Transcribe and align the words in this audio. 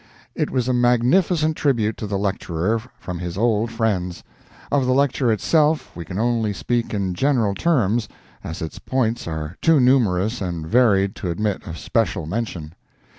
It 0.33 0.49
was 0.49 0.67
a 0.67 0.73
magnificent 0.73 1.55
tribute 1.55 1.95
to 1.97 2.07
the 2.07 2.17
lecturer 2.17 2.81
from 2.97 3.19
his 3.19 3.37
old 3.37 3.69
friends. 3.69 4.23
Of 4.71 4.87
the 4.87 4.95
lecture 4.95 5.31
itself 5.31 5.95
we 5.95 6.05
can 6.05 6.17
only 6.17 6.53
speak 6.53 6.91
in 6.91 7.13
general 7.13 7.53
terms 7.53 8.09
as 8.43 8.63
its 8.63 8.79
points 8.79 9.27
are 9.27 9.57
too 9.61 9.79
numerous 9.79 10.41
and 10.41 10.65
varied 10.65 11.13
to 11.17 11.29
admit 11.29 11.67
of 11.67 11.77
special 11.77 12.25
mention. 12.25 12.73